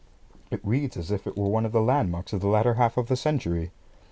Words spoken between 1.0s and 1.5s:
if it were